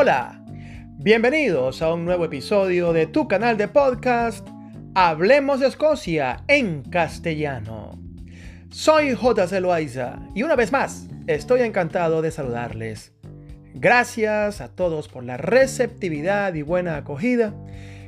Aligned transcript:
Hola, 0.00 0.40
bienvenidos 0.98 1.82
a 1.82 1.92
un 1.92 2.04
nuevo 2.04 2.24
episodio 2.24 2.92
de 2.92 3.08
tu 3.08 3.26
canal 3.26 3.56
de 3.56 3.66
podcast 3.66 4.46
Hablemos 4.94 5.58
de 5.58 5.66
Escocia 5.66 6.44
en 6.46 6.84
castellano. 6.84 8.00
Soy 8.70 9.14
J.C. 9.14 9.60
Loaiza 9.60 10.20
y 10.36 10.44
una 10.44 10.54
vez 10.54 10.70
más 10.70 11.08
estoy 11.26 11.62
encantado 11.62 12.22
de 12.22 12.30
saludarles. 12.30 13.12
Gracias 13.74 14.60
a 14.60 14.68
todos 14.68 15.08
por 15.08 15.24
la 15.24 15.36
receptividad 15.36 16.54
y 16.54 16.62
buena 16.62 16.96
acogida 16.96 17.52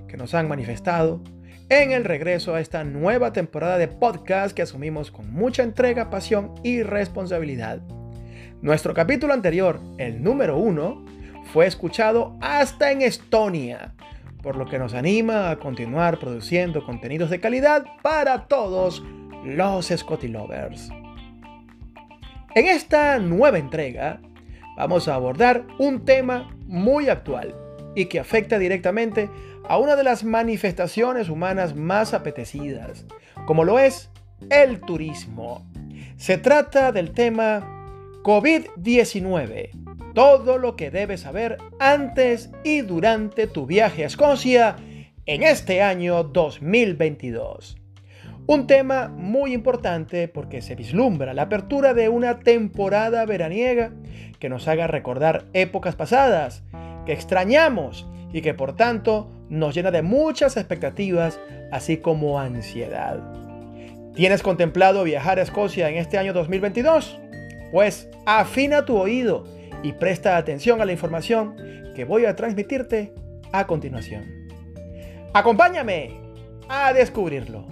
que 0.07 0.17
nos 0.17 0.33
han 0.35 0.47
manifestado 0.47 1.25
en 1.71 1.91
el 1.91 2.05
regreso 2.05 2.55
a 2.55 2.61
esta 2.61 2.85
nueva 2.85 3.33
temporada 3.33 3.79
de 3.79 3.89
podcast 3.89 4.55
que 4.55 4.63
asumimos 4.63 5.11
con 5.11 5.33
mucha 5.33 5.65
entrega, 5.65 6.09
pasión 6.09 6.55
y 6.63 6.85
responsabilidad. 6.85 7.81
Nuestro 8.63 8.95
capítulo 8.95 9.33
anterior, 9.33 9.81
el 9.99 10.23
número 10.23 10.57
uno, 10.57 11.05
fue 11.53 11.67
escuchado 11.67 12.37
hasta 12.41 12.93
en 12.93 13.03
Estonia, 13.03 13.95
por 14.43 14.57
lo 14.57 14.67
que 14.67 14.79
nos 14.79 14.95
anima 14.95 15.51
a 15.51 15.59
continuar 15.59 16.19
produciendo 16.19 16.85
contenidos 16.85 17.31
de 17.31 17.41
calidad 17.41 17.85
para 18.03 18.47
todos 18.47 19.03
los 19.45 19.89
Scotty 19.89 20.29
Lovers. 20.29 20.91
En 22.55 22.67
esta 22.67 23.19
nueva 23.19 23.59
entrega 23.59 24.21
vamos 24.77 25.09
a 25.09 25.15
abordar 25.15 25.67
un 25.79 26.05
tema 26.05 26.57
muy 26.67 27.09
actual 27.09 27.55
y 27.95 28.07
que 28.07 28.21
afecta 28.21 28.59
directamente 28.59 29.29
a 29.69 29.79
una 29.79 29.97
de 29.97 30.05
las 30.05 30.25
manifestaciones 30.25 31.29
humanas 31.29 31.75
más 31.75 32.15
apetecidas, 32.15 33.07
como 33.47 33.65
lo 33.65 33.79
es 33.79 34.11
el 34.51 34.81
turismo. 34.81 35.67
Se 36.17 36.39
trata 36.39 36.93
del 36.93 37.13
tema 37.13 37.67
COVID-19 38.23 39.80
todo 40.15 40.59
lo 40.59 40.77
que 40.77 40.91
debes 40.91 41.21
saber 41.21 41.59
antes 41.79 42.51
y 42.65 42.81
durante 42.81 43.47
tu 43.47 43.67
viaje 43.67 44.05
a 44.05 44.07
Escocia 44.07 44.77
en 45.27 45.43
este 45.43 45.83
año 45.83 46.25
2022. 46.25 47.77
Un 48.47 48.67
tema 48.67 49.09
muy 49.09 49.53
importante 49.53 50.27
porque 50.27 50.61
se 50.61 50.75
vislumbra 50.75 51.35
la 51.35 51.43
apertura 51.43 51.95
de 51.95 52.09
una 52.09 52.41
temporada 52.41 53.25
veraniega 53.25 53.93
que 54.41 54.49
nos 54.49 54.67
haga 54.67 54.87
recordar 54.87 55.45
épocas 55.53 55.95
pasadas, 55.95 56.65
que 57.07 57.13
extrañamos 57.13 58.09
y 58.33 58.41
que 58.41 58.55
por 58.55 58.75
tanto 58.75 59.31
nos 59.49 59.75
llena 59.75 59.91
de 59.91 60.03
muchas 60.03 60.57
expectativas, 60.57 61.39
así 61.71 61.99
como 61.99 62.41
ansiedad. 62.41 63.21
¿Tienes 64.15 64.43
contemplado 64.43 65.05
viajar 65.05 65.39
a 65.39 65.43
Escocia 65.43 65.89
en 65.89 65.97
este 65.97 66.19
año 66.19 66.33
2022? 66.33 67.21
Pues 67.71 68.09
afina 68.27 68.85
tu 68.85 68.97
oído 68.97 69.45
y 69.83 69.93
presta 69.93 70.37
atención 70.37 70.81
a 70.81 70.85
la 70.85 70.93
información 70.93 71.55
que 71.95 72.05
voy 72.05 72.25
a 72.25 72.37
transmitirte 72.37 73.15
a 73.53 73.67
continuación. 73.67 74.25
Acompáñame 75.33 76.11
a 76.69 76.93
descubrirlo. 76.93 77.67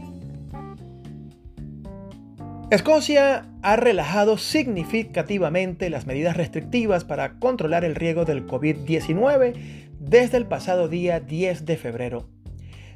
Escocia 2.71 3.47
ha 3.63 3.77
relajado 3.77 4.37
significativamente 4.37 5.89
las 5.89 6.07
medidas 6.07 6.37
restrictivas 6.37 7.05
para 7.05 7.39
controlar 7.39 7.85
el 7.85 7.95
riesgo 7.95 8.27
del 8.27 8.47
COVID-19 8.47 9.89
desde 9.99 10.37
el 10.37 10.47
pasado 10.47 10.89
día 10.89 11.19
10 11.21 11.65
de 11.65 11.77
febrero. 11.77 12.29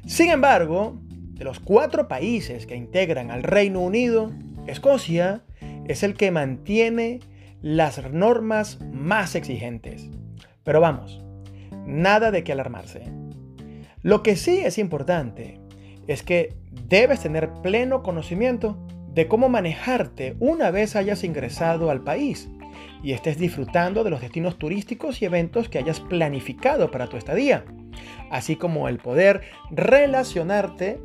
Sin 0.05 0.29
embargo, 0.29 0.99
de 1.09 1.43
los 1.43 1.59
cuatro 1.59 2.07
países 2.07 2.67
que 2.67 2.75
integran 2.75 3.31
al 3.31 3.41
Reino 3.41 3.79
Unido, 3.81 4.31
Escocia 4.67 5.43
es 5.87 6.03
el 6.03 6.13
que 6.13 6.29
mantiene 6.29 7.19
las 7.63 8.11
normas 8.11 8.77
más 8.91 9.35
exigentes. 9.35 10.09
Pero 10.63 10.81
vamos, 10.81 11.23
nada 11.87 12.29
de 12.29 12.43
qué 12.43 12.51
alarmarse. 12.51 13.03
Lo 14.01 14.21
que 14.21 14.35
sí 14.35 14.59
es 14.59 14.77
importante 14.77 15.59
es 16.07 16.23
que 16.23 16.53
debes 16.89 17.21
tener 17.21 17.49
pleno 17.63 18.03
conocimiento 18.03 18.77
de 19.13 19.27
cómo 19.27 19.47
manejarte 19.47 20.35
una 20.39 20.71
vez 20.71 20.97
hayas 20.97 21.23
ingresado 21.23 21.89
al 21.89 22.01
país 22.01 22.49
y 23.01 23.13
estés 23.13 23.37
disfrutando 23.37 24.03
de 24.03 24.09
los 24.09 24.19
destinos 24.19 24.59
turísticos 24.59 25.21
y 25.21 25.25
eventos 25.25 25.69
que 25.69 25.77
hayas 25.77 26.01
planificado 26.01 26.91
para 26.91 27.07
tu 27.07 27.15
estadía, 27.15 27.63
así 28.29 28.57
como 28.57 28.89
el 28.89 28.97
poder 28.97 29.41
relacionarte 29.71 30.99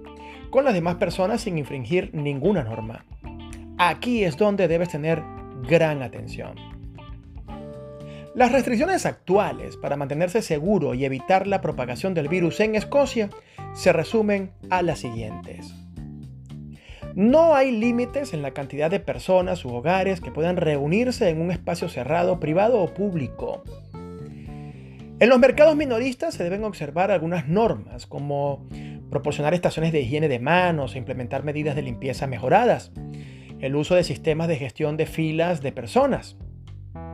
con 0.51 0.65
las 0.65 0.75
demás 0.75 0.97
personas 0.97 1.43
sin 1.43 1.57
infringir 1.57 2.11
ninguna 2.15 2.65
norma. 2.65 3.05
Aquí 3.79 4.25
es 4.25 4.37
donde 4.37 4.67
debes 4.67 4.89
tener 4.89 5.23
gran 5.63 6.03
atención. 6.03 6.55
Las 8.35 8.53
restricciones 8.53 9.05
actuales 9.07 9.77
para 9.77 9.97
mantenerse 9.97 10.43
seguro 10.43 10.95
y 10.95 11.05
evitar 11.05 11.47
la 11.47 11.61
propagación 11.61 12.15
del 12.15 12.29
virus 12.29 12.61
en 12.61 12.77
Escocia 12.77 13.31
se 13.75 13.93
resumen 13.93 14.53
a 14.71 14.83
las 14.83 15.01
siguientes. 15.01 15.75
No 17.15 17.57
hay 17.57 17.73
límites 17.73 18.33
en 18.35 18.43
la 18.43 18.53
cantidad 18.53 18.93
de 18.93 19.01
personas 19.01 19.65
u 19.65 19.71
hogares 19.71 20.21
que 20.21 20.31
puedan 20.31 20.57
reunirse 20.57 21.29
en 21.31 21.41
un 21.41 21.51
espacio 21.51 21.89
cerrado, 21.89 22.39
privado 22.39 22.81
o 22.81 22.95
público. 22.95 23.65
En 25.19 25.29
los 25.29 25.41
mercados 25.41 25.75
minoristas 25.75 26.35
se 26.35 26.45
deben 26.45 26.63
observar 26.63 27.11
algunas 27.11 27.49
normas, 27.49 28.07
como 28.07 28.69
proporcionar 29.11 29.53
estaciones 29.53 29.91
de 29.91 30.03
higiene 30.03 30.29
de 30.29 30.39
manos 30.39 30.95
e 30.95 30.99
implementar 30.99 31.43
medidas 31.43 31.75
de 31.75 31.83
limpieza 31.83 32.29
mejoradas, 32.29 32.93
el 33.61 33.77
uso 33.77 33.95
de 33.95 34.05
sistemas 34.05 34.49
de 34.49 34.57
gestión 34.57 34.97
de 34.97 35.07
filas 35.07 35.63
de 35.63 35.73
personas, 35.73 36.37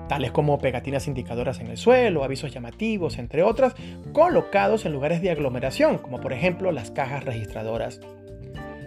tales 0.09 0.33
como 0.33 0.59
pegatinas 0.59 1.09
indicadoras 1.09 1.61
en 1.61 1.69
el 1.69 1.77
suelo, 1.77 2.25
avisos 2.25 2.53
llamativos, 2.53 3.19
entre 3.19 3.43
otras, 3.43 3.75
colocados 4.13 4.85
en 4.85 4.93
lugares 4.93 5.23
de 5.23 5.31
aglomeración, 5.31 5.99
como 5.99 6.21
por 6.21 6.33
ejemplo 6.33 6.73
las 6.73 6.91
cajas 6.91 7.25
registradoras. 7.25 8.01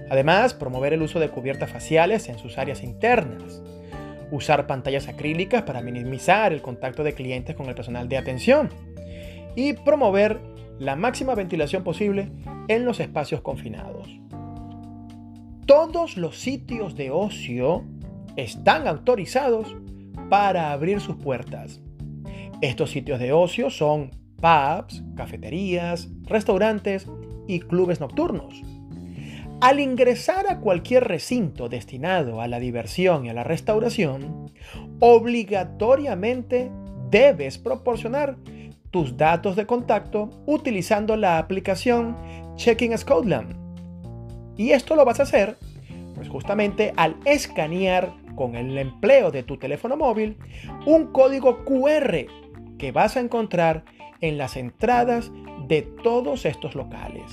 Además, 0.09 0.53
promover 0.53 0.93
el 0.93 1.01
uso 1.01 1.19
de 1.19 1.29
cubiertas 1.29 1.69
faciales 1.69 2.29
en 2.29 2.37
sus 2.37 2.57
áreas 2.57 2.83
internas. 2.83 3.61
Usar 4.31 4.67
pantallas 4.67 5.07
acrílicas 5.07 5.63
para 5.63 5.81
minimizar 5.81 6.53
el 6.53 6.61
contacto 6.61 7.03
de 7.03 7.13
clientes 7.13 7.55
con 7.55 7.67
el 7.67 7.75
personal 7.75 8.07
de 8.07 8.17
atención. 8.17 8.69
Y 9.55 9.73
promover 9.73 10.39
la 10.79 10.95
máxima 10.95 11.35
ventilación 11.35 11.83
posible 11.83 12.29
en 12.67 12.85
los 12.85 12.99
espacios 12.99 13.41
confinados. 13.41 14.07
Todos 15.67 16.15
los 16.15 16.39
sitios 16.39 16.95
de 16.95 17.11
ocio 17.11 17.83
están 18.37 18.87
autorizados 18.87 19.75
para 20.29 20.71
abrir 20.71 21.01
sus 21.01 21.17
puertas. 21.17 21.81
Estos 22.61 22.91
sitios 22.91 23.19
de 23.19 23.33
ocio 23.33 23.69
son 23.69 24.11
pubs, 24.37 25.03
cafeterías, 25.17 26.07
restaurantes 26.23 27.05
y 27.49 27.59
clubes 27.59 27.99
nocturnos. 27.99 28.63
Al 29.59 29.81
ingresar 29.81 30.49
a 30.49 30.61
cualquier 30.61 31.03
recinto 31.03 31.67
destinado 31.67 32.39
a 32.39 32.47
la 32.47 32.61
diversión 32.61 33.25
y 33.25 33.29
a 33.29 33.33
la 33.33 33.43
restauración, 33.43 34.49
obligatoriamente 35.01 36.71
debes 37.11 37.57
proporcionar 37.57 38.37
tus 38.89 39.17
datos 39.17 39.57
de 39.57 39.65
contacto 39.65 40.29
utilizando 40.45 41.17
la 41.17 41.39
aplicación 41.39 42.15
Checking 42.55 42.97
Scotland. 42.97 43.66
Y 44.57 44.71
esto 44.71 44.95
lo 44.95 45.05
vas 45.05 45.19
a 45.19 45.23
hacer 45.23 45.57
pues 46.17 46.29
justamente 46.29 46.93
al 46.97 47.15
escanear 47.25 48.11
con 48.35 48.55
el 48.55 48.75
empleo 48.77 49.29
de 49.29 49.43
tu 49.43 49.57
teléfono 49.57 49.95
móvil 49.95 50.37
un 50.87 51.11
código 51.11 51.63
QR 51.63 52.25
que 52.79 52.91
vas 52.91 53.17
a 53.17 53.19
encontrar 53.19 53.85
en 54.19 54.39
las 54.39 54.57
entradas 54.57 55.31
de 55.67 55.83
todos 55.83 56.45
estos 56.45 56.73
locales. 56.73 57.23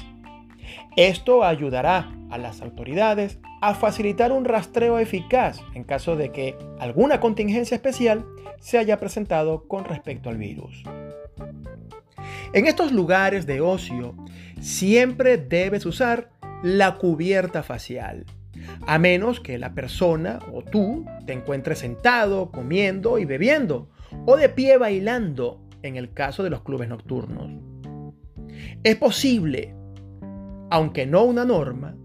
Esto 0.97 1.45
ayudará 1.45 2.13
a 2.31 2.37
las 2.37 2.61
autoridades 2.61 3.39
a 3.63 3.75
facilitar 3.75 4.33
un 4.33 4.45
rastreo 4.45 4.99
eficaz 4.99 5.61
en 5.75 5.85
caso 5.85 6.17
de 6.17 6.31
que 6.31 6.55
alguna 6.79 7.21
contingencia 7.21 7.75
especial 7.75 8.27
se 8.61 8.77
haya 8.77 9.01
presentado 9.01 9.67
con 9.67 9.85
respecto 9.85 10.29
al 10.29 10.37
virus. 10.37 10.85
En 12.53 12.67
estos 12.67 12.93
lugares 12.93 13.47
de 13.47 13.61
ocio 13.61 14.15
siempre 14.61 15.39
debes 15.39 15.87
usar 15.87 16.31
la 16.65 16.97
cubierta 16.97 17.63
facial 17.63 18.25
a 18.87 18.99
menos 18.99 19.41
que 19.41 19.59
la 19.59 19.75
persona 19.75 20.39
o 20.53 20.63
tú 20.63 21.05
te 21.27 21.33
encuentres 21.33 21.81
sentado, 21.81 22.51
comiendo 22.51 23.19
y 23.19 23.25
bebiendo, 23.25 23.91
o 24.27 24.37
de 24.37 24.49
pie 24.49 24.79
bailando 24.79 25.61
en 25.83 25.97
el 25.97 26.13
caso 26.13 26.43
de 26.43 26.51
los 26.51 26.63
clubes 26.63 26.89
nocturnos. 26.89 27.51
Es 28.83 28.97
posible, 28.97 29.75
aunque 30.71 31.07
no 31.07 31.25
una 31.25 31.45
norma, 31.45 31.97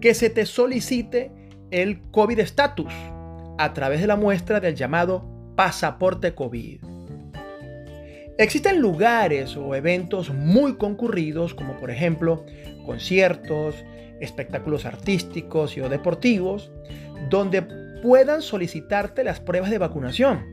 que 0.00 0.14
se 0.14 0.30
te 0.30 0.46
solicite 0.46 1.32
el 1.70 2.02
COVID 2.10 2.40
status 2.40 2.92
a 3.58 3.72
través 3.72 4.00
de 4.00 4.06
la 4.06 4.16
muestra 4.16 4.60
del 4.60 4.74
llamado 4.74 5.28
pasaporte 5.56 6.34
COVID. 6.34 6.93
Existen 8.36 8.80
lugares 8.80 9.56
o 9.56 9.76
eventos 9.76 10.34
muy 10.34 10.74
concurridos 10.74 11.54
como 11.54 11.76
por 11.76 11.90
ejemplo 11.90 12.44
conciertos, 12.84 13.76
espectáculos 14.20 14.86
artísticos 14.86 15.76
y 15.76 15.80
o 15.80 15.88
deportivos, 15.88 16.72
donde 17.30 17.62
puedan 18.02 18.42
solicitarte 18.42 19.22
las 19.22 19.40
pruebas 19.40 19.70
de 19.70 19.78
vacunación. 19.78 20.52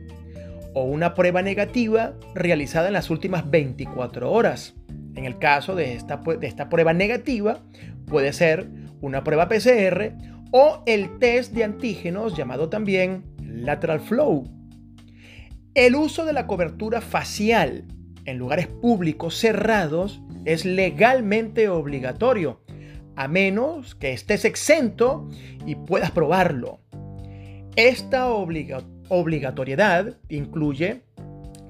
o 0.74 0.84
una 0.84 1.12
prueba 1.12 1.42
negativa 1.42 2.14
realizada 2.34 2.86
en 2.86 2.94
las 2.94 3.10
últimas 3.10 3.50
24 3.50 4.32
horas. 4.32 4.74
En 5.14 5.26
el 5.26 5.38
caso 5.38 5.74
de 5.74 5.92
esta, 5.92 6.16
de 6.16 6.46
esta 6.46 6.70
prueba 6.70 6.94
negativa, 6.94 7.58
puede 8.06 8.32
ser 8.32 8.68
una 9.02 9.22
prueba 9.22 9.48
PCR 9.48 10.14
o 10.50 10.82
el 10.86 11.18
test 11.18 11.52
de 11.52 11.64
antígenos 11.64 12.34
llamado 12.38 12.70
también 12.70 13.24
lateral 13.42 14.00
flow. 14.00 14.61
El 15.74 15.94
uso 15.94 16.26
de 16.26 16.34
la 16.34 16.46
cobertura 16.46 17.00
facial 17.00 17.86
en 18.26 18.36
lugares 18.36 18.66
públicos 18.66 19.34
cerrados 19.36 20.20
es 20.44 20.66
legalmente 20.66 21.70
obligatorio, 21.70 22.60
a 23.16 23.26
menos 23.26 23.94
que 23.94 24.12
estés 24.12 24.44
exento 24.44 25.30
y 25.64 25.76
puedas 25.76 26.10
probarlo. 26.10 26.80
Esta 27.74 28.28
obligatoriedad 28.28 30.18
incluye 30.28 31.04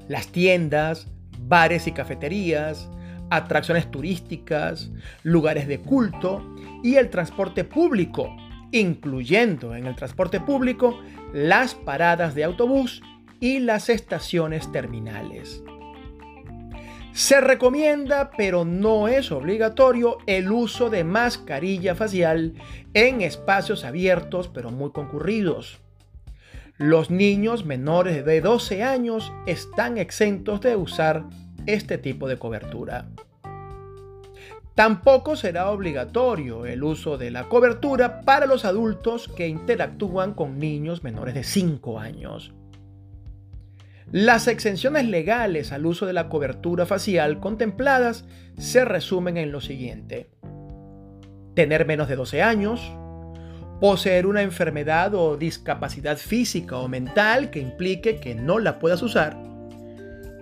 las 0.08 0.26
tiendas, 0.26 1.06
bares 1.38 1.87
y 1.87 1.93
cafeterías, 1.93 2.90
atracciones 3.31 3.88
turísticas, 3.88 4.90
lugares 5.22 5.69
de 5.69 5.78
culto 5.78 6.44
y 6.82 6.96
el 6.96 7.08
transporte 7.08 7.62
público, 7.62 8.34
incluyendo 8.72 9.76
en 9.76 9.87
el 9.87 9.94
transporte 9.94 10.40
público 10.40 10.98
las 11.32 11.76
paradas 11.76 12.34
de 12.34 12.43
autobús 12.43 13.00
y 13.43 13.59
las 13.59 13.89
estaciones 13.89 14.71
terminales. 14.71 15.65
Se 17.12 17.41
recomienda, 17.41 18.31
pero 18.37 18.65
no 18.65 19.09
es 19.09 19.33
obligatorio, 19.33 20.19
el 20.27 20.53
uso 20.53 20.91
de 20.91 21.03
mascarilla 21.03 21.97
facial 21.97 22.55
en 22.94 23.21
espacios 23.21 23.85
abiertos 23.85 24.47
pero 24.47 24.71
muy 24.71 24.93
concurridos. 24.93 25.81
Los 26.79 27.11
niños 27.11 27.65
menores 27.65 28.25
de 28.25 28.41
12 28.41 28.85
años 28.85 29.33
están 29.47 29.99
exentos 29.99 30.61
de 30.61 30.77
usar 30.77 31.25
este 31.67 31.99
tipo 31.99 32.29
de 32.29 32.39
cobertura. 32.39 33.09
Tampoco 34.77 35.35
será 35.35 35.71
obligatorio 35.71 36.65
el 36.65 36.85
uso 36.85 37.19
de 37.19 37.33
la 37.33 37.49
cobertura 37.49 38.21
para 38.21 38.47
los 38.47 38.65
adultos 38.65 39.27
que 39.27 39.49
interactúan 39.49 40.33
con 40.33 40.61
niños 40.61 41.03
menores 41.03 41.35
de 41.35 41.43
5 41.43 41.99
años. 41.99 42.55
Las 44.12 44.47
exenciones 44.47 45.09
legales 45.09 45.73
al 45.73 45.87
uso 45.87 46.05
de 46.05 46.12
la 46.12 46.29
cobertura 46.29 46.85
facial 46.85 47.41
contempladas 47.41 48.26
se 48.59 48.85
resumen 48.85 49.38
en 49.38 49.53
lo 49.53 49.62
siguiente. 49.62 50.29
Tener 51.55 51.87
menos 51.87 52.09
de 52.09 52.17
12 52.17 52.43
años, 52.43 52.93
poseer 53.81 54.26
una 54.26 54.43
enfermedad 54.43 55.14
o 55.14 55.38
discapacidad 55.38 56.19
física 56.19 56.76
o 56.76 56.88
mental 56.88 57.49
que 57.49 57.61
implique 57.61 58.20
que 58.20 58.35
no 58.35 58.59
la 58.59 58.79
puedas 58.81 59.00
usar, 59.00 59.35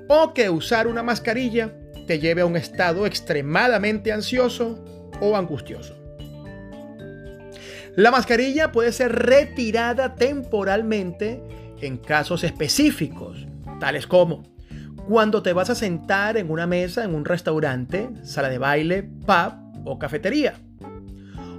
o 0.09 0.35
que 0.35 0.51
usar 0.51 0.89
una 0.89 1.05
mascarilla 1.05 1.73
te 2.09 2.19
lleve 2.19 2.41
a 2.41 2.47
un 2.47 2.57
estado 2.57 3.07
extremadamente 3.07 4.11
ansioso 4.11 4.85
o 5.21 5.37
angustioso. 5.37 5.97
La 7.95 8.11
mascarilla 8.11 8.73
puede 8.73 8.91
ser 8.91 9.13
retirada 9.13 10.17
temporalmente 10.17 11.41
en 11.81 11.99
casos 11.99 12.43
específicos, 12.43 13.47
tales 13.81 14.07
como 14.07 14.45
cuando 15.11 15.43
te 15.43 15.53
vas 15.53 15.69
a 15.71 15.75
sentar 15.75 16.37
en 16.37 16.51
una 16.53 16.69
mesa 16.69 17.03
en 17.03 17.17
un 17.17 17.25
restaurante, 17.25 18.11
sala 18.23 18.49
de 18.49 18.59
baile, 18.59 19.03
pub 19.03 19.55
o 19.85 19.99
cafetería. 19.99 20.55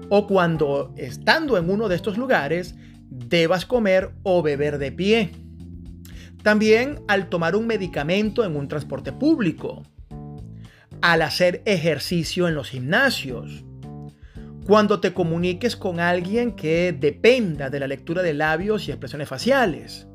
O 0.08 0.26
cuando, 0.26 0.94
estando 0.96 1.58
en 1.58 1.70
uno 1.70 1.90
de 1.90 1.98
estos 1.98 2.18
lugares, 2.18 2.76
debas 3.10 3.66
comer 3.66 4.12
o 4.24 4.42
beber 4.42 4.78
de 4.78 4.94
pie. 4.94 5.32
También 6.44 7.02
al 7.10 7.28
tomar 7.28 7.58
un 7.58 7.68
medicamento 7.68 8.46
en 8.46 8.56
un 8.56 8.70
transporte 8.70 9.12
público, 9.12 9.84
al 11.02 11.22
hacer 11.22 11.62
ejercicio 11.66 12.48
en 12.48 12.56
los 12.56 12.70
gimnasios, 12.70 13.66
cuando 14.66 15.02
te 15.02 15.14
comuniques 15.14 15.76
con 15.76 16.00
alguien 16.00 16.56
que 16.56 16.96
dependa 16.98 17.70
de 17.70 17.82
la 17.82 17.88
lectura 17.88 18.22
de 18.22 18.34
labios 18.34 18.88
y 18.88 18.92
expresiones 18.92 19.28
faciales, 19.28 20.08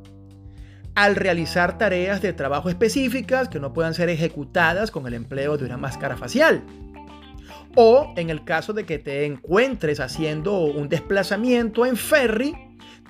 al 0.96 1.14
realizar 1.14 1.76
tareas 1.76 2.22
de 2.22 2.32
trabajo 2.32 2.70
específicas 2.70 3.48
que 3.48 3.60
no 3.60 3.75
puedan 3.75 3.93
ser 3.93 4.08
ejecutadas 4.08 4.90
con 4.90 5.06
el 5.06 5.12
empleo 5.12 5.58
de 5.58 5.66
una 5.66 5.76
máscara 5.76 6.16
facial, 6.16 6.64
o 7.76 8.14
en 8.16 8.31
el 8.31 8.44
caso 8.44 8.72
de 8.72 8.87
que 8.87 8.98
te 8.98 9.26
encuentres 9.26 10.00
haciendo 10.00 10.58
un 10.60 10.88
desplazamiento 10.88 11.84
en 11.84 11.98
ferry, 11.98 12.56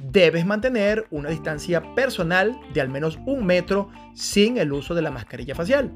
debes 0.01 0.45
mantener 0.45 1.07
una 1.13 1.31
distancia 1.31 1.95
personal 1.95 2.59
de 2.75 2.81
al 2.81 2.89
menos 2.89 3.21
un 3.25 3.47
metro 3.47 3.89
sin 4.15 4.59
el 4.59 4.73
uso 4.73 4.93
de 4.97 5.03
la 5.03 5.13
mascarilla 5.13 5.55
facial. 5.55 5.93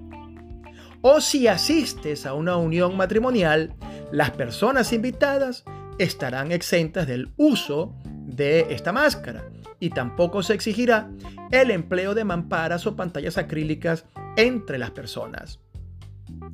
O 1.02 1.20
si 1.20 1.48
asistes 1.48 2.24
a 2.24 2.34
una 2.34 2.56
unión 2.56 2.96
matrimonial, 2.96 3.74
las 4.12 4.30
personas 4.30 4.92
invitadas 4.92 5.64
estarán 5.98 6.52
exentas 6.52 7.08
del 7.08 7.32
uso 7.36 7.92
de 8.04 8.68
esta 8.70 8.92
máscara 8.92 9.42
y 9.80 9.90
tampoco 9.90 10.42
se 10.42 10.54
exigirá 10.54 11.10
el 11.50 11.70
empleo 11.70 12.14
de 12.14 12.24
mamparas 12.24 12.86
o 12.86 12.94
pantallas 12.94 13.38
acrílicas 13.38 14.04
entre 14.36 14.78
las 14.78 14.90
personas. 14.90 15.58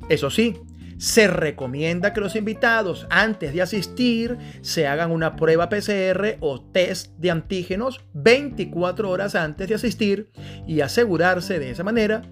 Eso 0.09 0.29
sí, 0.29 0.55
se 0.97 1.27
recomienda 1.27 2.11
que 2.11 2.21
los 2.21 2.35
invitados 2.35 3.05
antes 3.11 3.53
de 3.53 3.61
asistir 3.61 4.37
se 4.61 4.87
hagan 4.87 5.11
una 5.11 5.35
prueba 5.35 5.69
PCR 5.69 6.37
o 6.39 6.61
test 6.61 7.11
de 7.17 7.29
antígenos 7.29 8.01
24 8.13 9.09
horas 9.09 9.35
antes 9.35 9.67
de 9.69 9.75
asistir 9.75 10.31
y 10.65 10.81
asegurarse 10.81 11.59
de 11.59 11.69
esa 11.69 11.83
manera, 11.83 12.23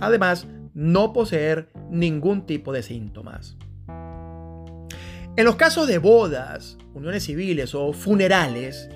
además, 0.00 0.48
no 0.74 1.12
poseer 1.12 1.68
ningún 1.90 2.46
tipo 2.46 2.72
de 2.72 2.82
síntomas. 2.82 3.56
En 5.36 5.44
los 5.44 5.56
casos 5.56 5.86
de 5.86 5.98
bodas, 5.98 6.76
uniones 6.92 7.24
civiles 7.24 7.74
o 7.74 7.92
funerales, 7.92 8.90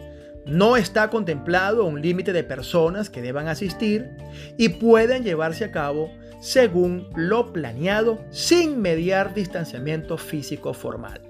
no 0.46 0.76
está 0.76 1.10
contemplado 1.10 1.84
un 1.84 2.02
límite 2.02 2.32
de 2.32 2.44
personas 2.44 3.10
que 3.10 3.22
deban 3.22 3.48
asistir 3.48 4.10
y 4.58 4.70
pueden 4.70 5.24
llevarse 5.24 5.64
a 5.64 5.70
cabo 5.70 6.10
según 6.40 7.08
lo 7.16 7.52
planeado 7.52 8.20
sin 8.30 8.80
mediar 8.80 9.34
distanciamiento 9.34 10.18
físico 10.18 10.74
formal. 10.74 11.20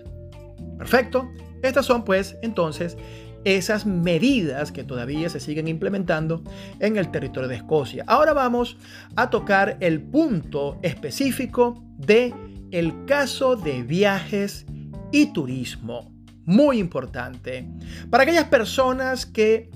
Perfecto. 0.79 1.31
Estas 1.63 1.87
son 1.87 2.05
pues 2.05 2.37
entonces 2.43 2.97
esas 3.45 3.87
medidas 3.87 4.73
que 4.73 4.85
todavía 4.85 5.29
se 5.29 5.41
siguen 5.41 5.69
implementando 5.69 6.43
en 6.81 6.97
el 6.97 7.11
territorio 7.11 7.49
de 7.49 7.57
Escocia. 7.57 8.05
Ahora 8.07 8.33
vamos 8.33 8.77
a 9.17 9.31
tocar 9.31 9.77
el 9.81 10.03
punto 10.03 10.79
específico 10.83 11.85
de 11.99 12.35
el 12.71 13.05
caso 13.05 13.57
de 13.57 13.83
viajes 13.83 14.67
y 15.13 15.33
turismo. 15.33 16.14
Muy 16.47 16.79
importante. 16.79 17.67
Para 18.11 18.25
aquellas 18.25 18.49
personas 18.49 19.27
que 19.27 19.71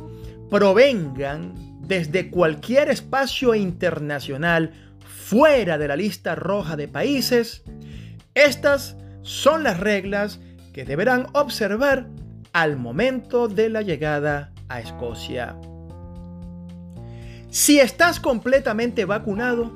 provengan 0.50 1.54
desde 1.80 2.30
cualquier 2.30 2.90
espacio 2.90 3.54
internacional 3.54 4.72
fuera 5.00 5.78
de 5.78 5.88
la 5.88 5.96
lista 5.96 6.34
roja 6.34 6.76
de 6.76 6.88
países, 6.88 7.62
estas 8.34 8.96
son 9.22 9.62
las 9.62 9.80
reglas 9.80 10.40
que 10.72 10.84
deberán 10.84 11.26
observar 11.32 12.08
al 12.52 12.76
momento 12.76 13.48
de 13.48 13.68
la 13.68 13.82
llegada 13.82 14.52
a 14.68 14.80
Escocia. 14.80 15.56
Si 17.50 17.80
estás 17.80 18.20
completamente 18.20 19.04
vacunado, 19.06 19.72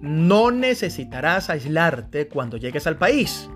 no 0.00 0.50
necesitarás 0.50 1.50
aislarte 1.50 2.28
cuando 2.28 2.56
llegues 2.56 2.86
al 2.86 2.96
país. 2.96 3.48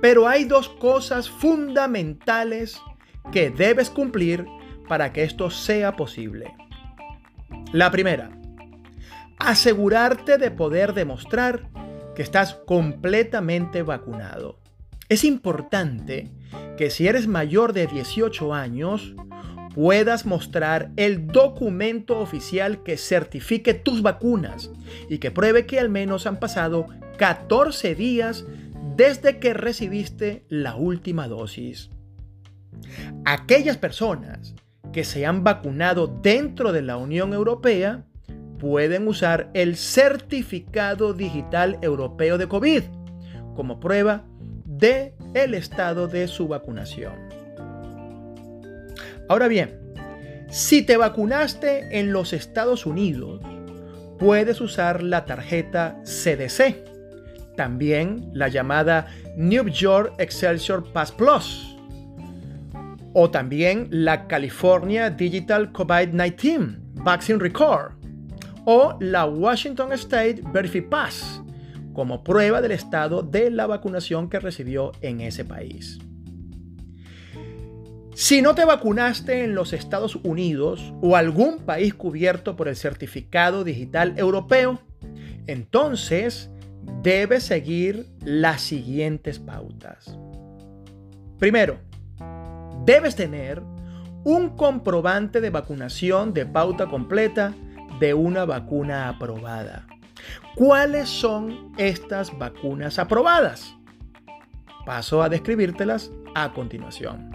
Pero 0.00 0.28
hay 0.28 0.44
dos 0.44 0.68
cosas 0.68 1.28
fundamentales 1.28 2.80
que 3.32 3.50
debes 3.50 3.90
cumplir 3.90 4.46
para 4.88 5.12
que 5.12 5.22
esto 5.22 5.50
sea 5.50 5.96
posible. 5.96 6.54
La 7.72 7.90
primera, 7.90 8.30
asegurarte 9.38 10.38
de 10.38 10.50
poder 10.50 10.94
demostrar 10.94 11.68
que 12.14 12.22
estás 12.22 12.54
completamente 12.66 13.82
vacunado. 13.82 14.58
Es 15.08 15.24
importante 15.24 16.30
que 16.76 16.90
si 16.90 17.06
eres 17.06 17.26
mayor 17.26 17.72
de 17.72 17.86
18 17.86 18.54
años, 18.54 19.14
puedas 19.74 20.26
mostrar 20.26 20.90
el 20.96 21.26
documento 21.26 22.18
oficial 22.18 22.82
que 22.82 22.96
certifique 22.96 23.74
tus 23.74 24.02
vacunas 24.02 24.70
y 25.08 25.18
que 25.18 25.30
pruebe 25.30 25.66
que 25.66 25.78
al 25.78 25.88
menos 25.88 26.26
han 26.26 26.38
pasado 26.40 26.86
14 27.18 27.94
días 27.94 28.44
desde 29.00 29.38
que 29.38 29.54
recibiste 29.54 30.44
la 30.50 30.76
última 30.76 31.26
dosis. 31.26 31.88
Aquellas 33.24 33.78
personas 33.78 34.54
que 34.92 35.04
se 35.04 35.24
han 35.24 35.42
vacunado 35.42 36.06
dentro 36.06 36.70
de 36.70 36.82
la 36.82 36.98
Unión 36.98 37.32
Europea 37.32 38.04
pueden 38.58 39.08
usar 39.08 39.48
el 39.54 39.76
certificado 39.76 41.14
digital 41.14 41.78
europeo 41.80 42.36
de 42.36 42.46
COVID 42.46 42.82
como 43.56 43.80
prueba 43.80 44.26
de 44.66 45.14
el 45.32 45.54
estado 45.54 46.06
de 46.06 46.28
su 46.28 46.46
vacunación. 46.46 47.14
Ahora 49.30 49.48
bien, 49.48 49.80
si 50.50 50.82
te 50.82 50.98
vacunaste 50.98 51.98
en 51.98 52.12
los 52.12 52.34
Estados 52.34 52.84
Unidos 52.84 53.40
puedes 54.18 54.60
usar 54.60 55.02
la 55.02 55.24
tarjeta 55.24 56.02
CDC, 56.04 56.89
también 57.60 58.30
la 58.32 58.48
llamada 58.48 59.08
New 59.36 59.68
York 59.68 60.14
Excelsior 60.16 60.82
Pass 60.94 61.12
Plus, 61.12 61.76
o 63.12 63.30
también 63.30 63.86
la 63.90 64.26
California 64.26 65.10
Digital 65.10 65.70
COVID-19 65.70 66.78
Vaccine 67.04 67.38
Record, 67.38 67.92
o 68.64 68.96
la 68.98 69.26
Washington 69.26 69.92
State 69.92 70.40
Verify 70.54 70.80
Pass, 70.80 71.42
como 71.92 72.24
prueba 72.24 72.62
del 72.62 72.72
estado 72.72 73.20
de 73.20 73.50
la 73.50 73.66
vacunación 73.66 74.30
que 74.30 74.40
recibió 74.40 74.92
en 75.02 75.20
ese 75.20 75.44
país. 75.44 75.98
Si 78.14 78.40
no 78.40 78.54
te 78.54 78.64
vacunaste 78.64 79.44
en 79.44 79.54
los 79.54 79.74
Estados 79.74 80.16
Unidos 80.16 80.94
o 81.02 81.14
algún 81.14 81.58
país 81.58 81.92
cubierto 81.92 82.56
por 82.56 82.68
el 82.68 82.76
certificado 82.76 83.64
digital 83.64 84.14
europeo, 84.16 84.80
entonces 85.46 86.50
debes 87.02 87.44
seguir 87.44 88.06
las 88.24 88.60
siguientes 88.60 89.38
pautas. 89.38 90.16
Primero, 91.38 91.78
debes 92.84 93.16
tener 93.16 93.62
un 94.24 94.50
comprobante 94.50 95.40
de 95.40 95.50
vacunación 95.50 96.34
de 96.34 96.44
pauta 96.46 96.86
completa 96.86 97.54
de 97.98 98.14
una 98.14 98.44
vacuna 98.44 99.08
aprobada. 99.08 99.86
¿Cuáles 100.54 101.08
son 101.08 101.72
estas 101.78 102.36
vacunas 102.38 102.98
aprobadas? 102.98 103.74
Paso 104.84 105.22
a 105.22 105.28
describírtelas 105.28 106.10
a 106.34 106.52
continuación. 106.52 107.30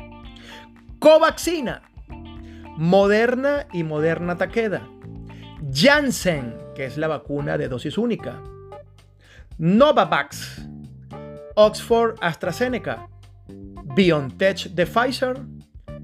Covaxina, 0.99 1.83
Moderna 2.77 3.67
y 3.73 3.83
Moderna 3.83 4.37
Takeda, 4.37 4.87
Janssen, 5.71 6.55
que 6.75 6.85
es 6.85 6.97
la 6.97 7.07
vacuna 7.07 7.57
de 7.57 7.67
dosis 7.67 7.97
única, 7.97 8.41
Novavax, 9.57 10.67
Oxford 11.55 12.17
AstraZeneca, 12.19 13.07
BioNTech 13.95 14.71
de 14.71 14.85
Pfizer, 14.85 15.37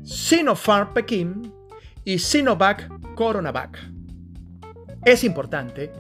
Sinopharm 0.04 0.94
Pekin 0.94 1.52
y 2.06 2.18
Sinovac 2.18 2.88
Coronavac. 3.16 3.78
Es 5.04 5.26
importante 5.26 5.92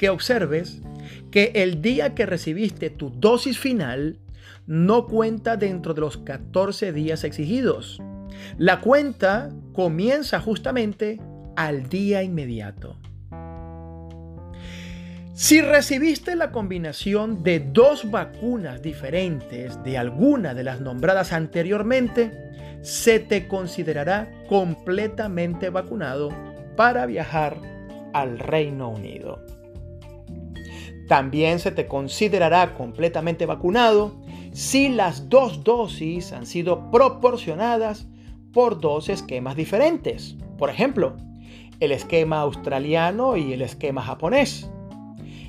que 0.00 0.10
observes 0.10 0.82
que 1.30 1.52
el 1.54 1.80
día 1.80 2.16
que 2.16 2.26
recibiste 2.26 2.90
tu 2.90 3.10
dosis 3.10 3.56
final 3.56 4.18
no 4.66 5.06
cuenta 5.06 5.56
dentro 5.56 5.94
de 5.94 6.00
los 6.00 6.18
14 6.18 6.92
días 6.92 7.22
exigidos. 7.22 8.02
La 8.58 8.80
cuenta 8.80 9.50
comienza 9.72 10.40
justamente 10.40 11.20
al 11.54 11.88
día 11.88 12.24
inmediato. 12.24 12.98
Si 15.36 15.60
recibiste 15.60 16.34
la 16.34 16.50
combinación 16.50 17.42
de 17.42 17.60
dos 17.60 18.10
vacunas 18.10 18.80
diferentes 18.80 19.84
de 19.84 19.98
alguna 19.98 20.54
de 20.54 20.64
las 20.64 20.80
nombradas 20.80 21.34
anteriormente, 21.34 22.32
se 22.80 23.20
te 23.20 23.46
considerará 23.46 24.32
completamente 24.48 25.68
vacunado 25.68 26.30
para 26.74 27.04
viajar 27.04 27.58
al 28.14 28.38
Reino 28.38 28.88
Unido. 28.88 29.44
También 31.06 31.58
se 31.58 31.70
te 31.70 31.86
considerará 31.86 32.72
completamente 32.72 33.44
vacunado 33.44 34.18
si 34.54 34.88
las 34.88 35.28
dos 35.28 35.62
dosis 35.62 36.32
han 36.32 36.46
sido 36.46 36.90
proporcionadas 36.90 38.08
por 38.54 38.80
dos 38.80 39.10
esquemas 39.10 39.54
diferentes. 39.54 40.34
Por 40.56 40.70
ejemplo, 40.70 41.18
el 41.78 41.92
esquema 41.92 42.38
australiano 42.38 43.36
y 43.36 43.52
el 43.52 43.60
esquema 43.60 44.00
japonés, 44.00 44.70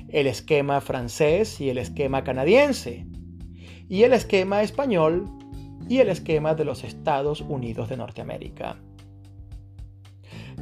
el 0.08 0.26
esquema 0.26 0.80
francés 0.80 1.60
y 1.60 1.70
el 1.70 1.78
esquema 1.78 2.24
canadiense, 2.24 3.06
y 3.88 4.02
el 4.02 4.12
esquema 4.12 4.62
español 4.62 5.24
y 5.88 5.98
el 5.98 6.08
esquema 6.08 6.54
de 6.54 6.64
los 6.64 6.84
Estados 6.84 7.40
Unidos 7.40 7.88
de 7.88 7.96
Norteamérica. 7.96 8.76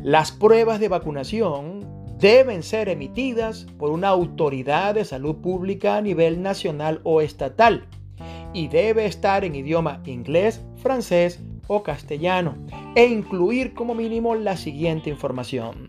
Las 0.02 0.30
pruebas 0.30 0.78
de 0.78 0.88
vacunación 0.88 1.80
deben 2.18 2.62
ser 2.62 2.88
emitidas 2.88 3.66
por 3.78 3.90
una 3.90 4.08
autoridad 4.08 4.94
de 4.94 5.04
salud 5.04 5.36
pública 5.36 5.96
a 5.96 6.02
nivel 6.02 6.42
nacional 6.42 7.00
o 7.04 7.20
estatal 7.20 7.86
y 8.52 8.68
debe 8.68 9.06
estar 9.06 9.44
en 9.44 9.54
idioma 9.54 10.02
inglés, 10.06 10.62
francés, 10.76 11.40
o 11.68 11.82
castellano 11.82 12.56
e 12.94 13.06
incluir 13.06 13.74
como 13.74 13.94
mínimo 13.94 14.34
la 14.34 14.56
siguiente 14.56 15.10
información. 15.10 15.88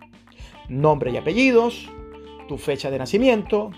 Nombre 0.70 1.12
y 1.12 1.18
apellidos, 1.18 1.90
tu 2.48 2.58
fecha 2.58 2.90
de 2.90 2.98
nacimiento, 2.98 3.72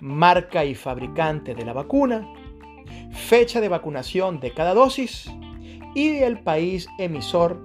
marca 0.00 0.64
y 0.64 0.74
fabricante 0.74 1.54
de 1.54 1.64
la 1.64 1.72
vacuna, 1.72 2.28
fecha 3.12 3.60
de 3.60 3.68
vacunación 3.68 4.40
de 4.40 4.52
cada 4.52 4.74
dosis 4.74 5.30
y 5.94 6.18
el 6.18 6.40
país 6.40 6.88
emisor 6.98 7.64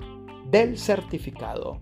del 0.50 0.78
certificado. 0.78 1.82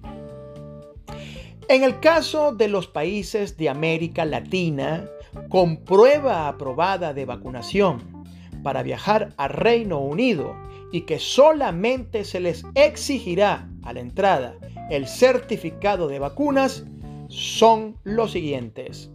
En 1.68 1.84
el 1.84 2.00
caso 2.00 2.54
de 2.54 2.68
los 2.68 2.88
países 2.88 3.56
de 3.58 3.70
América 3.70 4.26
Latina 4.26 5.06
con 5.50 5.78
prueba 5.78 6.48
aprobada 6.48 7.14
de 7.14 7.26
vacunación 7.26 8.26
para 8.64 8.84
viajar 8.84 9.34
a 9.38 9.48
Reino 9.48 10.00
Unido 10.00 10.56
y 10.92 11.02
que 11.02 11.20
solamente 11.20 12.26
se 12.26 12.40
les 12.40 12.66
exigirá 12.76 13.70
a 13.84 13.94
la 13.94 14.02
entrada 14.02 14.56
el 14.90 15.08
certificado 15.08 16.08
de 16.08 16.20
vacunas 16.20 16.86
son 17.32 17.96
los 18.04 18.32
siguientes. 18.34 19.10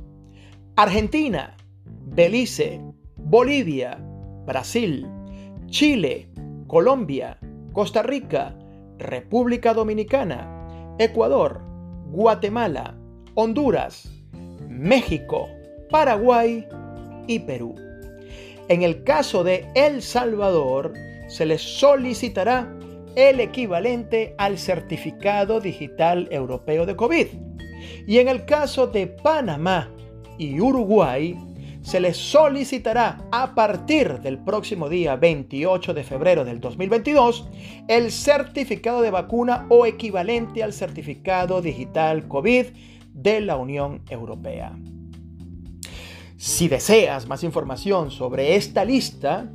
Argentina, 0.77 1.55
Belice, 1.85 2.81
Bolivia, 3.17 3.99
Brasil, 4.47 5.07
Chile, 5.67 6.29
Colombia, 6.67 7.39
Costa 7.73 8.03
Rica, 8.03 8.57
República 8.99 9.75
Dominicana, 9.75 10.97
Ecuador, 10.99 11.61
Guatemala, 12.11 12.97
Honduras, 13.35 14.11
México, 14.67 15.49
Paraguay 15.91 16.67
y 17.27 17.41
Perú. 17.41 17.75
En 18.69 18.83
el 18.83 19.05
caso 19.05 19.45
de 19.45 19.69
El 19.75 20.01
Salvador, 20.01 20.95
se 21.29 21.45
les 21.45 21.61
solicitará 21.61 22.73
el 23.15 23.41
equivalente 23.41 24.35
al 24.39 24.59
certificado 24.59 25.61
digital 25.61 26.29
europeo 26.31 26.87
de 26.87 26.97
COVID. 26.97 27.27
Y 28.07 28.19
en 28.19 28.29
el 28.29 28.45
caso 28.45 28.87
de 28.87 29.07
Panamá 29.07 29.91
y 30.39 30.61
Uruguay, 30.61 31.37
se 31.87 32.01
les 32.01 32.17
solicitará 32.17 33.29
a 33.31 33.55
partir 33.55 34.21
del 34.21 34.39
próximo 34.39 34.89
día 34.89 35.15
28 35.15 35.95
de 35.95 36.03
febrero 36.03 36.45
del 36.45 36.59
2022 36.59 37.49
el 37.87 38.11
certificado 38.11 39.03
de 39.03 39.13
vacuna 39.13 39.67
o 39.69 39.87
equivalente 39.87 40.65
al 40.65 40.73
certificado 40.73 41.63
digital 41.63 42.27
COVID 42.27 42.67
de 43.13 43.41
la 43.41 43.55
Unión 43.55 44.03
Europea. 44.11 44.77
Si 46.37 46.67
deseas 46.67 47.29
más 47.29 47.45
información 47.45 48.11
sobre 48.11 48.57
esta 48.57 48.85
lista 48.85 49.49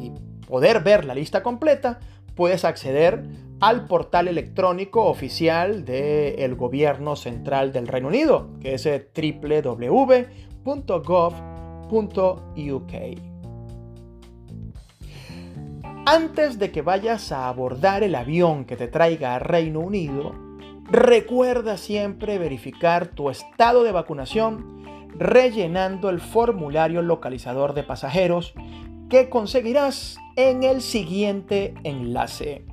y 0.00 0.10
poder 0.46 0.82
ver 0.82 1.04
la 1.04 1.14
lista 1.14 1.42
completa, 1.42 2.00
puedes 2.34 2.64
acceder 2.64 3.22
al 3.60 3.86
portal 3.86 4.28
electrónico 4.28 5.04
oficial 5.04 5.84
del 5.84 6.54
Gobierno 6.54 7.16
Central 7.16 7.72
del 7.72 7.88
Reino 7.88 8.08
Unido, 8.08 8.50
que 8.60 8.74
es 8.74 8.84
www.gov.uk. 8.84 10.24
Antes 16.06 16.58
de 16.58 16.70
que 16.70 16.82
vayas 16.82 17.32
a 17.32 17.48
abordar 17.48 18.02
el 18.02 18.14
avión 18.14 18.66
que 18.66 18.76
te 18.76 18.88
traiga 18.88 19.34
a 19.34 19.38
Reino 19.38 19.80
Unido, 19.80 20.34
recuerda 20.90 21.78
siempre 21.78 22.38
verificar 22.38 23.08
tu 23.08 23.30
estado 23.30 23.84
de 23.84 23.92
vacunación 23.92 24.84
rellenando 25.16 26.10
el 26.10 26.20
formulario 26.20 27.00
localizador 27.00 27.72
de 27.72 27.84
pasajeros 27.84 28.52
que 29.08 29.30
conseguirás 29.30 30.18
en 30.36 30.62
el 30.62 30.82
siguiente 30.82 31.72
enlace. 31.84 32.66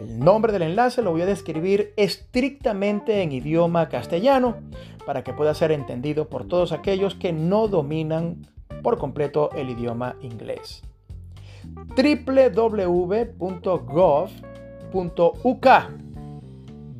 El 0.00 0.18
nombre 0.18 0.52
del 0.52 0.62
enlace 0.62 1.02
lo 1.02 1.10
voy 1.10 1.20
a 1.20 1.26
describir 1.26 1.92
estrictamente 1.96 3.20
en 3.22 3.32
idioma 3.32 3.90
castellano 3.90 4.56
para 5.04 5.22
que 5.22 5.34
pueda 5.34 5.52
ser 5.54 5.72
entendido 5.72 6.30
por 6.30 6.48
todos 6.48 6.72
aquellos 6.72 7.14
que 7.14 7.34
no 7.34 7.68
dominan 7.68 8.46
por 8.82 8.96
completo 8.96 9.50
el 9.52 9.68
idioma 9.68 10.16
inglés. 10.22 10.82
www.gov.uk 11.94 13.26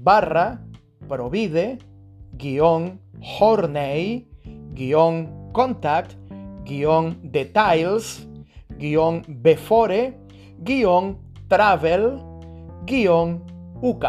barra 0.02 0.64
provide 1.08 1.78
guion 2.32 3.00
horney 3.40 4.28
guion 4.74 5.50
contact 5.52 6.12
guion 6.64 7.18
details 7.22 8.26
guion 8.80 9.22
before, 9.42 10.14
guion 10.64 11.18
travel, 11.48 12.29
UK. 12.92 14.04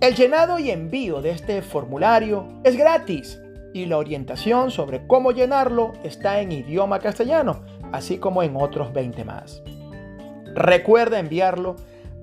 El 0.00 0.14
llenado 0.14 0.58
y 0.58 0.70
envío 0.70 1.20
de 1.20 1.30
este 1.30 1.60
formulario 1.60 2.48
es 2.64 2.78
gratis 2.78 3.38
y 3.74 3.84
la 3.84 3.98
orientación 3.98 4.70
sobre 4.70 5.06
cómo 5.06 5.32
llenarlo 5.32 5.92
está 6.02 6.40
en 6.40 6.50
idioma 6.50 6.98
castellano, 7.00 7.60
así 7.92 8.16
como 8.16 8.42
en 8.42 8.56
otros 8.56 8.94
20 8.94 9.22
más. 9.26 9.62
Recuerda 10.54 11.18
enviarlo 11.18 11.76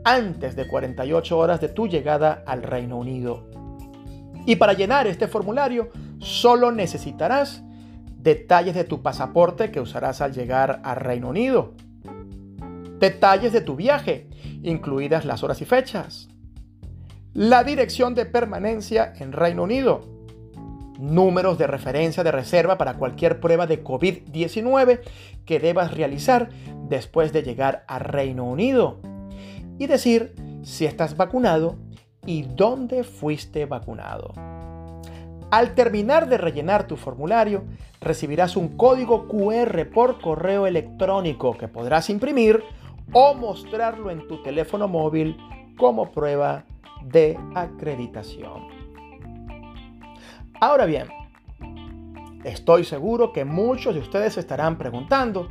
antes 0.04 0.56
de 0.56 0.68
48 0.68 1.38
horas 1.38 1.62
de 1.62 1.70
tu 1.70 1.88
llegada 1.88 2.44
al 2.48 2.64
Reino 2.64 2.98
Unido. 2.98 3.48
Y 4.48 4.56
para 4.56 4.74
llenar 4.74 5.06
este 5.06 5.28
formulario 5.28 5.90
solo 6.18 6.72
necesitarás 6.72 7.64
detalles 8.18 8.74
de 8.74 8.84
tu 8.84 9.04
pasaporte 9.04 9.70
que 9.70 9.80
usarás 9.80 10.22
al 10.22 10.34
llegar 10.34 10.82
al 10.84 10.96
Reino 10.96 11.30
Unido, 11.30 11.74
detalles 13.00 13.54
de 13.54 13.62
tu 13.62 13.76
viaje, 13.76 14.28
incluidas 14.66 15.26
las 15.26 15.44
horas 15.44 15.62
y 15.62 15.66
fechas, 15.66 16.28
la 17.34 17.64
dirección 17.64 18.16
de 18.16 18.26
permanencia 18.26 19.14
en 19.20 19.32
Reino 19.32 19.64
Unido, 19.64 20.02
números 21.00 21.58
de 21.58 21.68
referencia 21.68 22.24
de 22.24 22.32
reserva 22.32 22.78
para 22.78 22.96
cualquier 22.96 23.40
prueba 23.40 23.68
de 23.68 23.84
COVID-19 23.84 25.02
que 25.46 25.60
debas 25.60 25.94
realizar 25.94 26.50
después 26.88 27.34
de 27.34 27.44
llegar 27.44 27.84
a 27.88 28.00
Reino 28.00 28.46
Unido. 28.46 29.00
Y 29.78 29.88
decir 29.88 30.34
si 30.64 30.86
estás 30.86 31.18
vacunado 31.18 31.76
y 32.26 32.44
dónde 32.44 33.04
fuiste 33.04 33.66
vacunado. 33.66 34.34
Al 35.52 35.76
terminar 35.76 36.28
de 36.28 36.38
rellenar 36.38 36.88
tu 36.88 36.98
formulario, 36.98 37.66
recibirás 38.02 38.56
un 38.56 38.70
código 38.70 39.28
QR 39.28 39.90
por 39.94 40.20
correo 40.20 40.66
electrónico 40.66 41.58
que 41.58 41.68
podrás 41.68 42.10
imprimir 42.10 42.64
o 43.14 43.34
mostrarlo 43.34 44.10
en 44.10 44.28
tu 44.28 44.42
teléfono 44.42 44.88
móvil 44.88 45.38
como 45.78 46.12
prueba 46.12 46.66
de 47.04 47.38
acreditación. 47.54 48.68
Ahora 50.60 50.86
bien, 50.86 51.08
estoy 52.44 52.84
seguro 52.84 53.34
que 53.34 53.46
muchos 53.46 53.94
de 53.94 54.02
ustedes 54.02 54.38
estarán 54.38 54.78
preguntando 54.78 55.50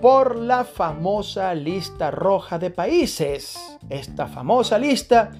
por 0.00 0.36
la 0.36 0.64
famosa 0.64 1.54
lista 1.54 2.10
roja 2.10 2.58
de 2.58 2.70
países. 2.70 3.78
Esta 3.88 4.26
famosa 4.26 4.78
lista 4.78 5.30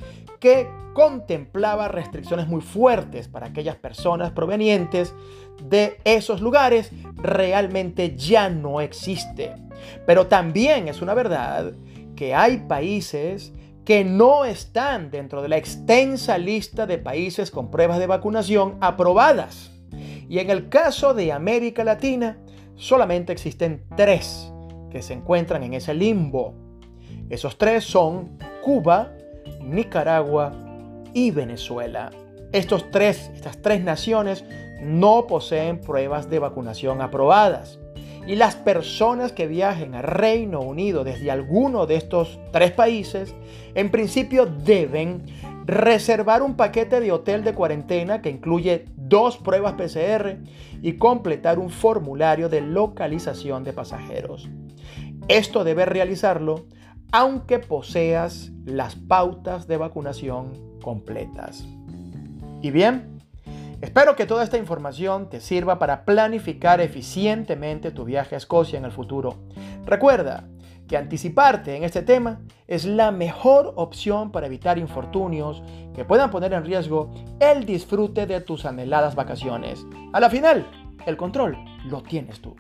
que 0.40 0.68
contemplaba 0.94 1.88
restricciones 1.88 2.46
muy 2.48 2.60
fuertes 2.60 3.28
para 3.28 3.46
aquellas 3.46 3.76
personas 3.76 4.32
provenientes 4.32 5.14
de 5.62 5.98
esos 6.04 6.40
lugares 6.40 6.90
realmente 7.16 8.16
ya 8.16 8.48
no 8.48 8.80
existe. 8.80 9.54
Pero 10.06 10.26
también 10.26 10.88
es 10.88 11.02
una 11.02 11.14
verdad 11.14 11.72
que 12.16 12.34
hay 12.34 12.58
países 12.58 13.52
que 13.84 14.04
no 14.04 14.44
están 14.44 15.10
dentro 15.10 15.42
de 15.42 15.48
la 15.48 15.58
extensa 15.58 16.38
lista 16.38 16.86
de 16.86 16.98
países 16.98 17.50
con 17.50 17.70
pruebas 17.70 17.98
de 17.98 18.06
vacunación 18.06 18.78
aprobadas. 18.80 19.70
Y 20.28 20.38
en 20.38 20.50
el 20.50 20.68
caso 20.68 21.12
de 21.12 21.32
América 21.32 21.84
Latina, 21.84 22.38
solamente 22.76 23.32
existen 23.32 23.84
tres 23.96 24.50
que 24.90 25.02
se 25.02 25.12
encuentran 25.12 25.62
en 25.62 25.74
ese 25.74 25.92
limbo. 25.92 26.54
Esos 27.28 27.58
tres 27.58 27.84
son 27.84 28.38
Cuba, 28.62 29.12
Nicaragua 29.60 30.52
y 31.12 31.30
Venezuela. 31.30 32.10
Estos 32.52 32.90
tres, 32.90 33.30
estas 33.34 33.60
tres 33.60 33.82
naciones 33.82 34.44
no 34.80 35.26
poseen 35.26 35.80
pruebas 35.80 36.30
de 36.30 36.38
vacunación 36.38 37.02
aprobadas. 37.02 37.78
Y 38.26 38.36
las 38.36 38.56
personas 38.56 39.32
que 39.32 39.46
viajen 39.46 39.94
a 39.94 40.02
Reino 40.02 40.60
Unido 40.60 41.04
desde 41.04 41.30
alguno 41.30 41.86
de 41.86 41.96
estos 41.96 42.38
tres 42.52 42.72
países, 42.72 43.34
en 43.74 43.90
principio 43.90 44.46
deben 44.46 45.22
reservar 45.66 46.42
un 46.42 46.56
paquete 46.56 47.00
de 47.00 47.12
hotel 47.12 47.44
de 47.44 47.54
cuarentena 47.54 48.22
que 48.22 48.30
incluye 48.30 48.86
dos 48.96 49.36
pruebas 49.36 49.74
PCR 49.74 50.38
y 50.82 50.94
completar 50.94 51.58
un 51.58 51.70
formulario 51.70 52.48
de 52.48 52.60
localización 52.60 53.64
de 53.64 53.72
pasajeros. 53.72 54.48
Esto 55.28 55.64
debe 55.64 55.84
realizarlo 55.84 56.66
aunque 57.12 57.58
poseas 57.60 58.50
las 58.64 58.96
pautas 58.96 59.68
de 59.68 59.76
vacunación 59.76 60.80
completas. 60.82 61.64
Y 62.60 62.70
bien, 62.70 63.13
Espero 63.84 64.16
que 64.16 64.24
toda 64.24 64.42
esta 64.44 64.56
información 64.56 65.28
te 65.28 65.42
sirva 65.42 65.78
para 65.78 66.06
planificar 66.06 66.80
eficientemente 66.80 67.90
tu 67.90 68.06
viaje 68.06 68.34
a 68.34 68.38
Escocia 68.38 68.78
en 68.78 68.86
el 68.86 68.92
futuro. 68.92 69.40
Recuerda 69.84 70.48
que 70.88 70.96
anticiparte 70.96 71.76
en 71.76 71.84
este 71.84 72.00
tema 72.00 72.40
es 72.66 72.86
la 72.86 73.10
mejor 73.10 73.74
opción 73.76 74.32
para 74.32 74.46
evitar 74.46 74.78
infortunios 74.78 75.62
que 75.94 76.06
puedan 76.06 76.30
poner 76.30 76.54
en 76.54 76.64
riesgo 76.64 77.12
el 77.40 77.66
disfrute 77.66 78.24
de 78.24 78.40
tus 78.40 78.64
anheladas 78.64 79.14
vacaciones. 79.14 79.84
A 80.14 80.20
la 80.20 80.30
final, 80.30 80.66
el 81.04 81.18
control 81.18 81.54
lo 81.84 82.02
tienes 82.02 82.40
tú. 82.40 82.56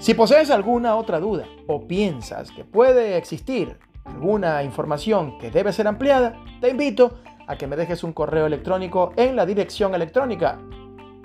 Si 0.00 0.14
posees 0.14 0.50
alguna 0.50 0.96
otra 0.96 1.20
duda 1.20 1.46
o 1.68 1.86
piensas 1.86 2.50
que 2.50 2.64
puede 2.64 3.16
existir 3.18 3.78
alguna 4.04 4.64
información 4.64 5.38
que 5.38 5.52
debe 5.52 5.72
ser 5.72 5.86
ampliada, 5.86 6.42
te 6.60 6.70
invito 6.70 7.20
a 7.24 7.31
que 7.58 7.66
me 7.66 7.76
dejes 7.76 8.02
un 8.02 8.12
correo 8.12 8.46
electrónico 8.46 9.12
en 9.16 9.36
la 9.36 9.46
dirección 9.46 9.94
electrónica, 9.94 10.58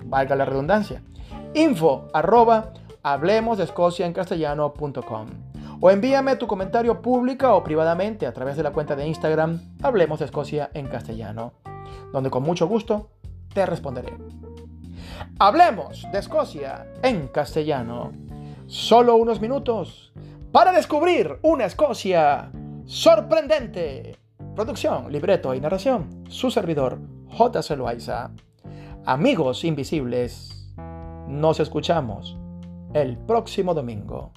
valga 0.03 0.35
la 0.35 0.45
redundancia, 0.45 1.01
info 1.53 2.07
arroba 2.13 2.73
hablemos 3.03 3.57
de 3.57 3.63
Escocia 3.63 4.05
en 4.05 4.13
castellano.com 4.13 5.27
o 5.79 5.91
envíame 5.91 6.35
tu 6.35 6.47
comentario 6.47 7.01
pública 7.01 7.53
o 7.53 7.63
privadamente 7.63 8.25
a 8.25 8.33
través 8.33 8.57
de 8.57 8.63
la 8.63 8.71
cuenta 8.71 8.95
de 8.95 9.07
Instagram 9.07 9.77
Hablemos 9.83 10.19
de 10.19 10.25
Escocia 10.25 10.71
en 10.73 10.87
castellano, 10.87 11.53
donde 12.11 12.29
con 12.29 12.43
mucho 12.43 12.67
gusto 12.67 13.11
te 13.53 13.65
responderé. 13.65 14.13
Hablemos 15.39 16.07
de 16.11 16.19
Escocia 16.19 16.87
en 17.03 17.27
castellano. 17.27 18.11
Solo 18.65 19.15
unos 19.15 19.39
minutos 19.39 20.11
para 20.51 20.71
descubrir 20.71 21.37
una 21.43 21.65
Escocia 21.65 22.51
sorprendente. 22.85 24.17
Producción, 24.57 25.11
libreto 25.11 25.53
y 25.53 25.61
narración, 25.61 26.23
su 26.29 26.49
servidor 26.49 26.99
J. 27.29 27.75
Loaiza. 27.75 28.31
Amigos 29.05 29.63
invisibles, 29.63 30.73
nos 31.27 31.59
escuchamos 31.59 32.35
el 32.95 33.19
próximo 33.19 33.75
domingo. 33.75 34.31